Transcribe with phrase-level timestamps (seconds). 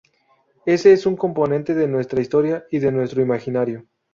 [0.65, 3.85] Ese es un componente de nuestra historia y de nuestro imaginario.